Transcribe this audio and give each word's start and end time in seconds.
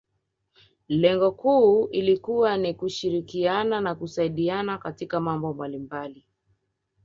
Lengo 0.87 1.31
kuu 1.31 1.87
ilikuwa 1.91 2.57
ni 2.57 2.73
kushirikiana 2.73 3.81
na 3.81 3.95
kusaidiana 3.95 4.77
katika 4.77 5.19
mambo 5.19 5.53
mbalimbali 5.53 6.25